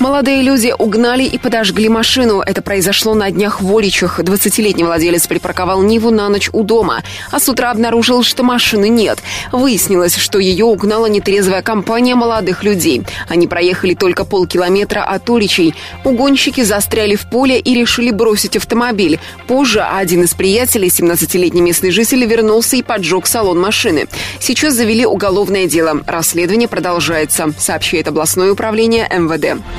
[0.00, 2.40] Молодые люди угнали и подожгли машину.
[2.40, 4.20] Это произошло на днях в Оличах.
[4.20, 9.20] 20-летний владелец припарковал Ниву на ночь у дома, а с утра обнаружил, что машины нет.
[9.52, 13.02] Выяснилось, что ее угнала нетрезвая компания молодых людей.
[13.28, 15.74] Они проехали только полкилометра от Оличей.
[16.04, 19.20] Угонщики застряли в поле и решили бросить автомобиль.
[19.46, 24.06] Позже один из приятелей, 17-летний местный житель, вернулся и поджег салон машины.
[24.40, 26.02] Сейчас завели уголовное дело.
[26.06, 29.62] Расследование продолжается, сообщает областное управление МВД.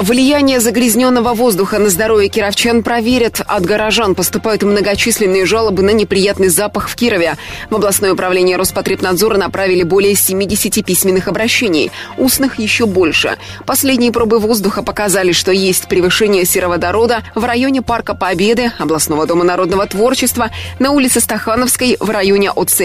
[0.00, 3.40] Влияние загрязненного воздуха на здоровье кировчан проверят.
[3.46, 7.36] От горожан поступают многочисленные жалобы на неприятный запах в Кирове.
[7.70, 11.92] В областное управление Роспотребнадзора направили более 70 письменных обращений.
[12.18, 13.38] Устных еще больше.
[13.66, 19.86] Последние пробы воздуха показали, что есть превышение сероводорода в районе Парка Победы, областного дома народного
[19.86, 20.50] творчества,
[20.80, 22.80] на улице Стахановской в районе ОЦ.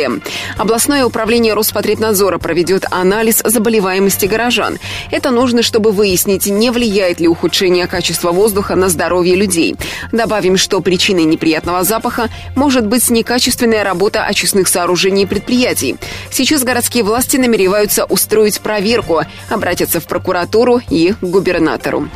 [0.59, 4.77] Областное управление Роспотребнадзора проведет анализ заболеваемости горожан.
[5.09, 9.77] Это нужно, чтобы выяснить, не влияет влияет ли ухудшение качества воздуха на здоровье людей.
[10.11, 15.95] Добавим, что причиной неприятного запаха может быть некачественная работа очистных сооружений и предприятий.
[16.29, 22.09] Сейчас городские власти намереваются устроить проверку, обратятся в прокуратуру и к губернатору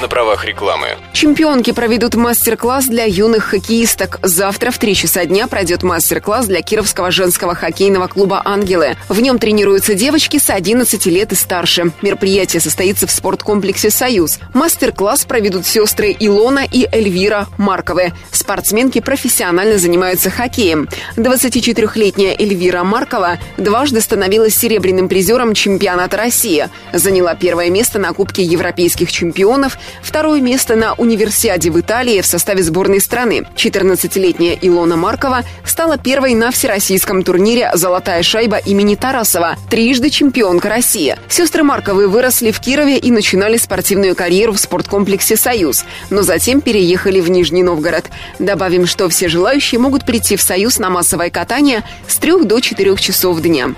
[0.00, 0.96] на правах рекламы.
[1.12, 4.18] Чемпионки проведут мастер-класс для юных хоккеисток.
[4.22, 8.96] Завтра в 3 часа дня пройдет мастер-класс для Кировского женского хоккейного клуба «Ангелы».
[9.08, 11.92] В нем тренируются девочки с 11 лет и старше.
[12.02, 14.38] Мероприятие состоится в спорткомплексе «Союз».
[14.54, 18.12] Мастер-класс проведут сестры Илона и Эльвира Марковы.
[18.30, 20.88] Спортсменки профессионально занимаются хоккеем.
[21.16, 26.68] 24-летняя Эльвира Маркова дважды становилась серебряным призером чемпионата России.
[26.92, 29.69] Заняла первое место на Кубке европейских чемпионов
[30.02, 33.44] Второе место на универсиаде в Италии в составе сборной страны.
[33.56, 41.16] 14-летняя Илона Маркова стала первой на всероссийском турнире «Золотая шайба» имени Тарасова, трижды чемпионка России.
[41.28, 47.20] Сестры Марковы выросли в Кирове и начинали спортивную карьеру в спорткомплексе «Союз», но затем переехали
[47.20, 48.06] в Нижний Новгород.
[48.38, 52.96] Добавим, что все желающие могут прийти в «Союз» на массовое катание с 3 до 4
[52.96, 53.74] часов дня.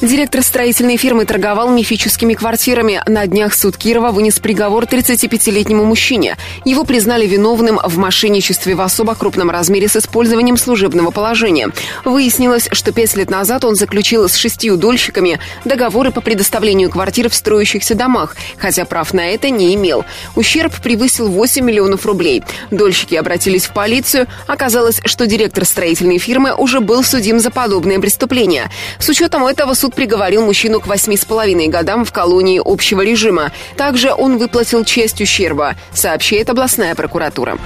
[0.00, 3.02] Директор строительной фирмы торговал мифическими квартирами.
[3.06, 6.36] На днях суд Кирова вынес приговор 35-летнему мужчине.
[6.64, 11.70] Его признали виновным в мошенничестве в особо крупном размере с использованием служебного положения.
[12.04, 17.34] Выяснилось, что пять лет назад он заключил с шестью дольщиками договоры по предоставлению квартир в
[17.34, 20.04] строящихся домах, хотя прав на это не имел.
[20.34, 22.42] Ущерб превысил 8 миллионов рублей.
[22.70, 24.26] Дольщики обратились в полицию.
[24.46, 28.70] Оказалось, что директор строительной фирмы уже был судим за подобное преступление.
[28.98, 33.52] С учетом этого суд приговорил мужчину к восьми с половиной годам в колонии общего режима.
[33.76, 37.58] Также он выплатил часть ущерба, сообщает областная прокуратура.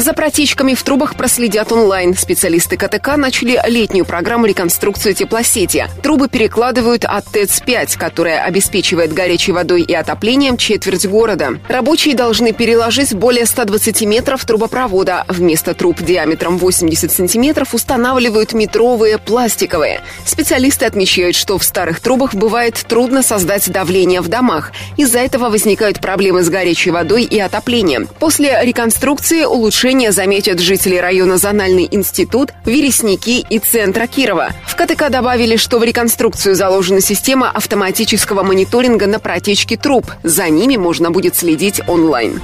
[0.00, 2.16] За протечками в трубах проследят онлайн.
[2.16, 5.88] Специалисты КТК начали летнюю программу реконструкции теплосети.
[6.02, 11.60] Трубы перекладывают от ТЭЦ-5, которая обеспечивает горячей водой и отоплением четверть города.
[11.68, 15.26] Рабочие должны переложить более 120 метров трубопровода.
[15.28, 20.00] Вместо труб диаметром 80 сантиметров устанавливают метровые пластиковые.
[20.24, 24.72] Специалисты отмечают, что в старых трубах бывает трудно создать давление в домах.
[24.96, 28.08] Из-за этого возникают проблемы с горячей водой и отоплением.
[28.18, 34.50] После реконструкции улучшение улучшения заметят жители района Зональный институт, Вересники и центра Кирова.
[34.64, 40.06] В КТК добавили, что в реконструкцию заложена система автоматического мониторинга на протечке труб.
[40.22, 42.40] За ними можно будет следить онлайн.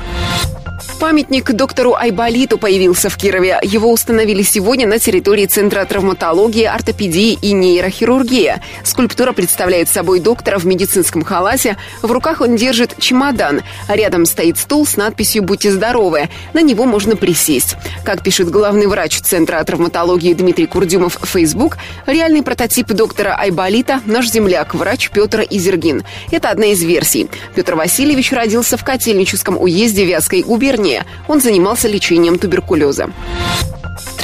[0.99, 3.59] Памятник доктору Айболиту появился в Кирове.
[3.63, 8.55] Его установили сегодня на территории Центра травматологии, ортопедии и нейрохирургии.
[8.83, 11.77] Скульптура представляет собой доктора в медицинском халате.
[12.01, 13.61] В руках он держит чемодан.
[13.89, 16.31] Рядом стоит стул с надписью «Будьте здоровы».
[16.55, 17.77] На него можно присесть.
[18.03, 21.77] Как пишет главный врач Центра травматологии Дмитрий Курдюмов в Facebook,
[22.07, 26.05] реальный прототип доктора Айболита– наш земляк, врач Петр Изергин.
[26.31, 27.29] Это одна из версий.
[27.55, 30.86] Петр Васильевич родился в Котельническом уезде Вятской губернии
[31.29, 33.11] Он занимался лечением туберкулеза.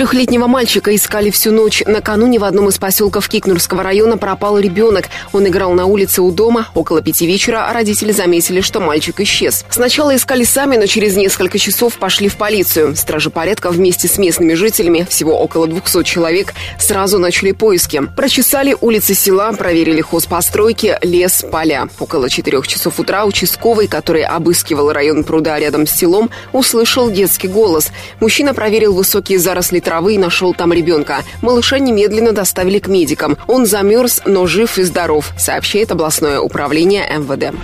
[0.02, 1.84] Трехлетнего мальчика искали всю ночь.
[1.87, 5.04] Накануне в одном из поселков Кикнурского района пропал ребенок.
[5.32, 6.66] Он играл на улице у дома.
[6.75, 9.64] Около пяти вечера родители заметили, что мальчик исчез.
[9.70, 12.96] Сначала искали сами, но через несколько часов пошли в полицию.
[12.96, 18.02] Стражи порядка вместе с местными жителями, всего около 200 человек, сразу начали поиски.
[18.16, 21.88] Прочесали улицы села, проверили хозпостройки, лес, поля.
[22.00, 27.93] Около четырех часов утра участковый, который обыскивал район пруда рядом с селом, услышал детский голос.
[28.19, 31.22] Мужчина проверил высокие заросли травы и нашел там ребенка.
[31.42, 33.36] Малыша немедленно доставили к медикам.
[33.46, 37.54] Он замерз, но жив и здоров, сообщает областное управление МВД.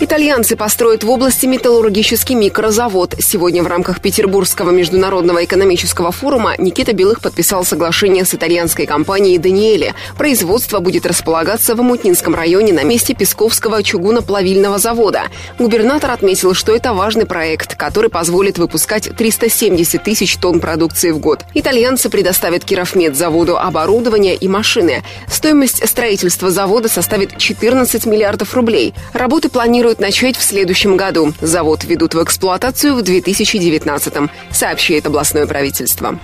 [0.00, 3.14] Итальянцы построят в области металлургический микрозавод.
[3.20, 9.94] Сегодня в рамках Петербургского международного экономического форума Никита Белых подписал соглашение с итальянской компанией «Даниэле».
[10.18, 15.24] Производство будет располагаться в Амутнинском районе на месте Песковского чугуноплавильного завода.
[15.58, 21.44] Губернатор отметил, что это важный проект, который позволит выпускать 370 тысяч тонн продукции в год.
[21.54, 25.04] Итальянцы предоставят Кировмедзаводу оборудование и машины.
[25.28, 28.94] Стоимость строительства завода составит 14 миллиардов рублей.
[29.12, 31.32] Работы планируют планируют начать в следующем году.
[31.40, 36.18] Завод ведут в эксплуатацию в 2019 сообщает областное правительство.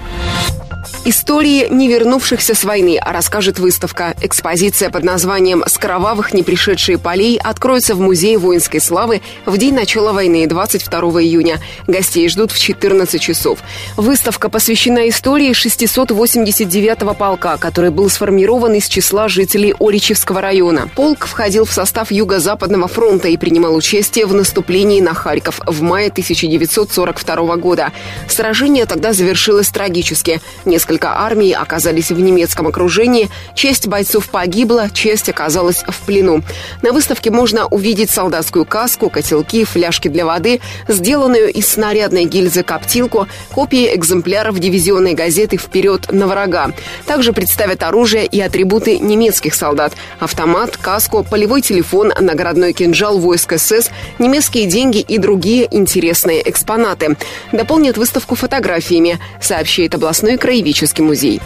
[1.08, 4.14] Истории не вернувшихся с войны расскажет выставка.
[4.20, 9.72] Экспозиция под названием «С кровавых не пришедшие полей» откроется в Музее воинской славы в день
[9.72, 11.62] начала войны, 22 июня.
[11.86, 13.60] Гостей ждут в 14 часов.
[13.96, 20.90] Выставка посвящена истории 689-го полка, который был сформирован из числа жителей Оричевского района.
[20.94, 26.08] Полк входил в состав Юго-Западного фронта и принимал участие в наступлении на Харьков в мае
[26.08, 27.92] 1942 года.
[28.28, 30.42] Сражение тогда завершилось трагически.
[30.66, 36.42] Несколько Несколько армий оказались в немецком окружении, часть бойцов погибла, часть оказалась в плену.
[36.82, 43.28] На выставке можно увидеть солдатскую каску, котелки, фляжки для воды, сделанную из снарядной гильзы коптилку,
[43.52, 46.72] копии экземпляров дивизионной газеты «Вперед на врага».
[47.06, 53.90] Также представят оружие и атрибуты немецких солдат– автомат, каску, полевой телефон, наградной кинжал войск СС,
[54.18, 57.16] немецкие деньги и другие интересные экспонаты.
[57.52, 61.42] Дополнят выставку фотографиями, сообщает областной краеведческий исторический музей.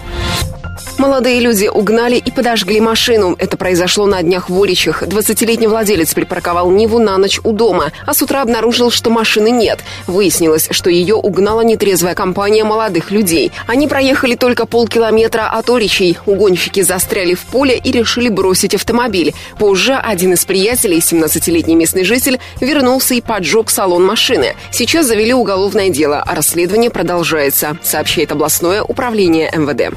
[0.98, 3.34] Молодые люди угнали и подожгли машину.
[3.38, 5.02] Это произошло на днях в Оричах.
[5.02, 9.80] 20-летний владелец припарковал Ниву на ночь у дома, а с утра обнаружил, что машины нет.
[10.06, 13.52] Выяснилось, что ее угнала нетрезвая компания молодых людей.
[13.66, 16.18] Они проехали только полкилометра от Оричей.
[16.26, 19.34] Угонщики застряли в поле и решили бросить автомобиль.
[19.58, 24.54] Позже один из приятелей, 17-летний местный житель, вернулся и поджег салон машины.
[24.70, 29.96] Сейчас завели уголовное дело, а расследование продолжается, сообщает областное управление МВД.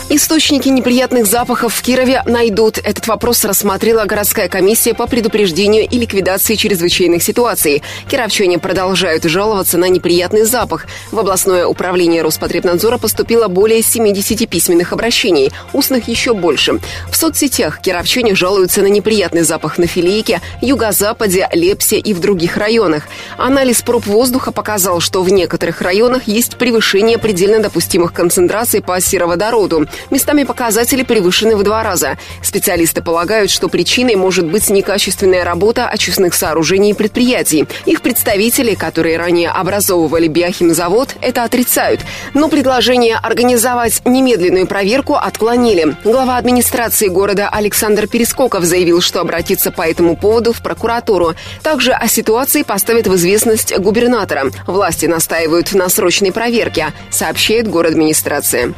[0.13, 2.77] Источники неприятных запахов в Кирове найдут.
[2.79, 7.81] Этот вопрос рассмотрела городская комиссия по предупреждению и ликвидации чрезвычайных ситуаций.
[8.09, 10.87] Кировчане продолжают жаловаться на неприятный запах.
[11.13, 16.81] В областное управление Роспотребнадзора поступило более 70 письменных обращений, устных еще больше.
[17.09, 23.03] В соцсетях кировчане жалуются на неприятный запах на Филейке, Юго-Западе, Лепсе и в других районах.
[23.37, 29.87] Анализ проб воздуха показал, что в некоторых районах есть превышение предельно допустимых концентраций по сероводороду.
[30.09, 32.17] Местами показатели превышены в два раза.
[32.43, 37.67] Специалисты полагают, что причиной может быть некачественная работа очистных сооружений и предприятий.
[37.85, 42.01] Их представители, которые ранее образовывали биохимзавод, это отрицают.
[42.33, 45.95] Но предложение организовать немедленную проверку отклонили.
[46.03, 51.35] Глава администрации города Александр Перескоков заявил, что обратится по этому поводу в прокуратуру.
[51.61, 54.51] Также о ситуации поставят в известность губернатора.
[54.65, 58.73] Власти настаивают на срочной проверке, сообщает город администрация.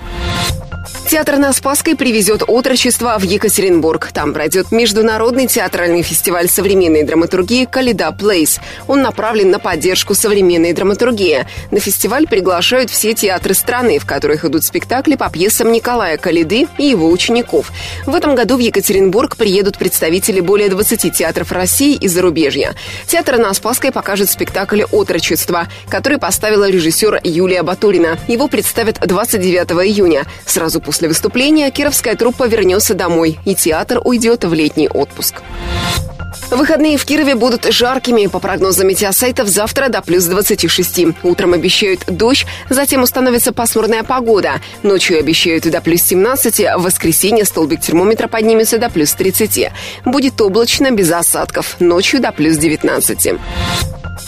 [1.10, 4.10] Театр на Спасской привезет отрочество в Екатеринбург.
[4.14, 8.60] Там пройдет международный театральный фестиваль современной драматургии «Каледа Плейс».
[8.88, 11.46] Он направлен на поддержку современной драматургии.
[11.72, 16.86] На фестиваль приглашают все театры страны, в которых идут спектакли по пьесам Николая Калиды и
[16.86, 17.72] его учеников.
[18.06, 22.76] В этом году в Екатеринбург приедут представители более 20 театров России и зарубежья.
[23.08, 28.18] Театр на Спасской покажет спектакль «Отрочество», который поставила режиссер Юлия Батурина.
[28.28, 34.46] Его представят 29 июня, сразу после После выступления кировская труппа вернется домой, и театр уйдет
[34.46, 35.42] в летний отпуск.
[36.50, 38.28] Выходные в Кирове будут жаркими.
[38.28, 41.08] По прогнозам метеосайтов, завтра до плюс 26.
[41.24, 44.62] Утром обещают дождь, затем установится пасмурная погода.
[44.82, 49.72] Ночью обещают до плюс 17, в воскресенье столбик термометра поднимется до плюс 30.
[50.06, 51.76] Будет облачно, без осадков.
[51.80, 53.40] Ночью до плюс 19.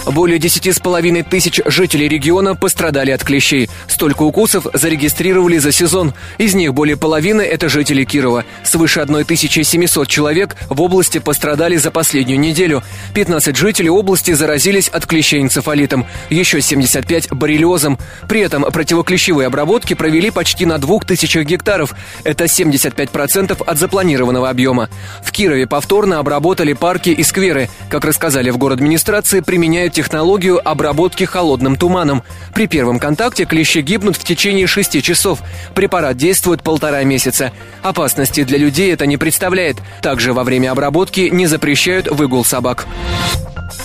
[0.05, 3.69] Более десяти с половиной тысяч жителей региона пострадали от клещей.
[3.87, 6.13] Столько укусов зарегистрировали за сезон.
[6.37, 8.45] Из них более половины– это жители Кирова.
[8.63, 12.83] Свыше 1700 человек в области пострадали за последнюю неделю.
[13.15, 17.97] 15 жителей области заразились от клещей энцефалитом, еще 75– боррелиозом.
[18.27, 21.95] При этом противоклещевые обработки провели почти на 2000 гектаров.
[22.23, 24.89] Это 75% от запланированного объема.
[25.23, 27.69] В Кирове повторно обработали парки и скверы.
[27.89, 32.21] Как рассказали в город администрации, применяют технологию обработки холодным туманом.
[32.53, 35.39] При первом контакте клещи гибнут в течение шести часов.
[35.73, 37.53] Препарат действует полтора месяца.
[37.81, 39.77] Опасности для людей это не представляет.
[40.01, 42.85] Также во время обработки не запрещают выгул собак.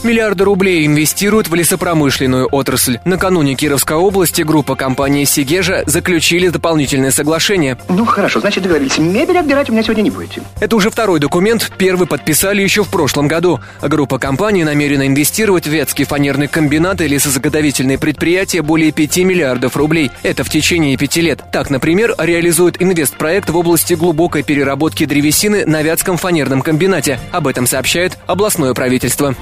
[0.03, 2.99] Миллиарды рублей инвестируют в лесопромышленную отрасль.
[3.05, 7.77] Накануне Кировской области группа компании «Сигежа» заключили дополнительное соглашение.
[7.91, 8.97] Ну, хорошо, значит, договорились.
[8.97, 10.43] Мебель отбирать у меня сегодня не будете.
[10.59, 13.61] Это уже второй документ, первый подписали еще в прошлом году.
[13.83, 20.11] Группа компаний намерена инвестировать в Ветский фанерный комбинат и лесозаготовительные предприятия более 5 миллиардов рублей.
[20.23, 21.45] Это в течение пяти лет.
[21.53, 27.21] Так, например, реализует инвестпроект в области глубокой переработки древесины на Вятском фанерном комбинате.
[27.33, 29.35] Об этом сообщает областное правительство.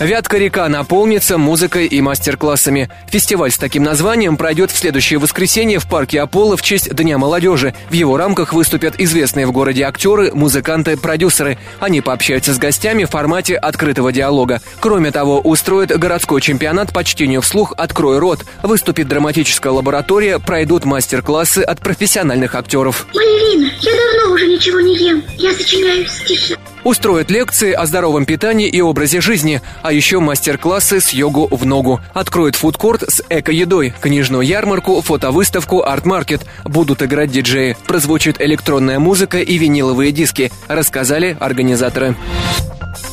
[0.00, 2.88] Вятка-река наполнится музыкой и мастер-классами.
[3.08, 7.74] Фестиваль с таким названием пройдет в следующее воскресенье в парке Аполло в честь Дня молодежи.
[7.90, 11.58] В его рамках выступят известные в городе актеры, музыканты, продюсеры.
[11.80, 14.60] Они пообщаются с гостями в формате открытого диалога.
[14.80, 18.44] Кроме того, устроят городской чемпионат по чтению вслух «Открой рот».
[18.62, 23.06] Выступит драматическая лаборатория, пройдут мастер-классы от профессиональных актеров.
[23.14, 25.22] Малевина, я давно уже ничего не ем.
[25.36, 26.56] Я сочиняю стихи.
[26.84, 32.00] Устроят лекции о здоровом питании и образе жизни, а еще мастер-классы с йогу в ногу.
[32.14, 36.46] Откроют фудкорт с эко-едой, книжную ярмарку, фотовыставку, арт-маркет.
[36.64, 37.76] Будут играть диджеи.
[37.86, 42.16] Прозвучит электронная музыка и виниловые диски, рассказали организаторы.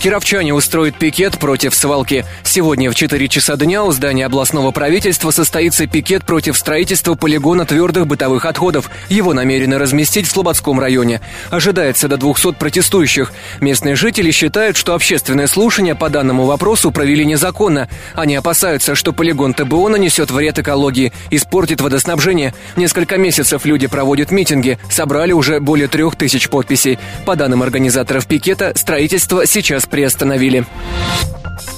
[0.06, 2.28] Кировчане устроят пикет против свалки.
[2.44, 8.06] Сегодня в 4 часа дня у здания областного правительства состоится пикет против строительства полигона твердых
[8.06, 8.92] бытовых отходов.
[9.10, 11.22] Его намерены разместить в Слободском районе.
[11.50, 13.34] Ожидается до 200 протестующих.
[13.62, 17.90] Местные жители считают, что общественное слушание по данному вопросу провели незаконно.
[18.14, 22.54] Они опасаются, что полигон ТБО нанесет вред экологии, испортит водоснабжение.
[22.76, 27.00] Несколько месяцев люди проводят митинги, собрали уже более трех тысяч подписей.
[27.26, 30.66] По данным организаторов пикета, строительство сейчас приостановили.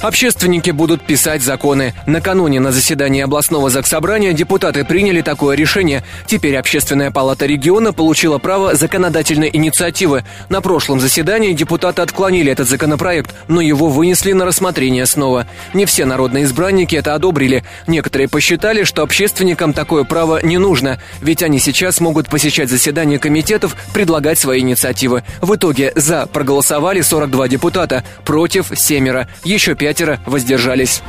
[0.01, 1.95] Общественники будут писать законы.
[2.05, 6.03] Накануне на заседании областного заксобрания депутаты приняли такое решение.
[6.27, 10.23] Теперь Общественная палата региона получила право законодательной инициативы.
[10.49, 15.47] На прошлом заседании депутаты отклонили этот законопроект, но его вынесли на рассмотрение снова.
[15.73, 17.63] Не все народные избранники это одобрили.
[17.87, 23.75] Некоторые посчитали, что общественникам такое право не нужно, ведь они сейчас могут посещать заседания комитетов,
[23.93, 25.23] предлагать свои инициативы.
[25.41, 29.27] В итоге «за» проголосовали 42 депутата, против– семеро.
[29.43, 31.01] Еще пятеро воздержались.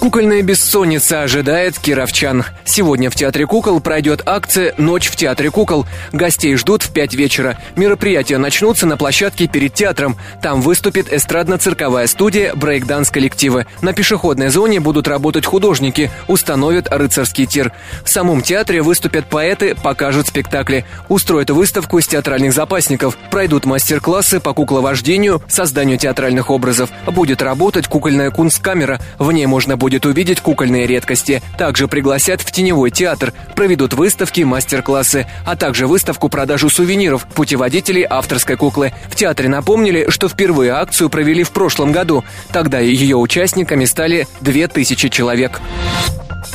[0.00, 2.46] Кукольная бессонница ожидает кировчан.
[2.64, 5.84] Сегодня в Театре кукол пройдет акция «Ночь в Театре кукол».
[6.10, 7.58] Гостей ждут в 5 вечера.
[7.76, 10.16] Мероприятия начнутся на площадке перед театром.
[10.40, 13.66] Там выступит эстрадно-цирковая студия брейкданс-коллективы.
[13.82, 17.70] На пешеходной зоне будут работать художники, установят рыцарский тир.
[18.02, 20.86] В самом театре выступят поэты, покажут спектакли.
[21.10, 23.18] Устроят выставку из театральных запасников.
[23.30, 26.88] Пройдут мастер-классы по кукловождению, созданию театральных образов.
[27.06, 28.98] Будет работать кукольная кунсткамера.
[29.18, 31.42] В ней можно будет будет увидеть кукольные редкости.
[31.58, 38.92] Также пригласят в теневой театр, проведут выставки, мастер-классы, а также выставку-продажу сувениров, путеводителей авторской куклы.
[39.08, 42.22] В театре напомнили, что впервые акцию провели в прошлом году.
[42.52, 45.60] Тогда ее участниками стали 2000 человек.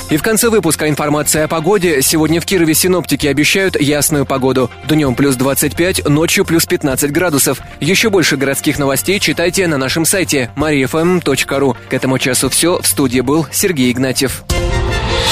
[0.09, 2.01] И в конце выпуска информация о погоде.
[2.01, 4.69] Сегодня в Кирове синоптики обещают ясную погоду.
[4.87, 7.59] Днем плюс 25, ночью плюс 15 градусов.
[7.79, 11.75] Еще больше городских новостей читайте на нашем сайте mariafm.ru.
[11.89, 12.79] К этому часу все.
[12.81, 14.43] В студии был Сергей Игнатьев.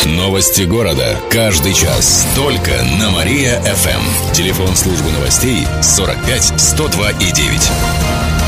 [0.05, 1.17] Новости города.
[1.29, 2.27] Каждый час.
[2.35, 4.33] Только на Мария-ФМ.
[4.33, 8.42] Телефон службы новостей 45 102 и 9.